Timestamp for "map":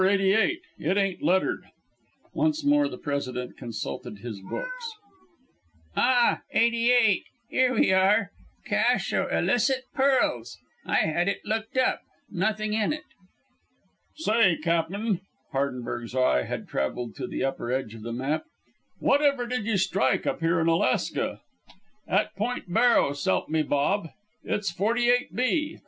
18.11-18.45